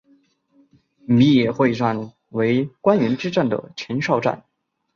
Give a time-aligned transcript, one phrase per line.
[1.05, 4.43] 米野会战为关原之战的前哨战。